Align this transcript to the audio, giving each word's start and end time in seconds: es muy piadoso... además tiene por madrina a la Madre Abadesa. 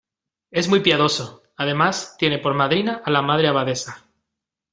es 0.49 0.67
muy 0.67 0.79
piadoso... 0.79 1.43
además 1.55 2.15
tiene 2.17 2.39
por 2.39 2.55
madrina 2.55 3.03
a 3.05 3.11
la 3.11 3.21
Madre 3.21 3.49
Abadesa. 3.49 4.03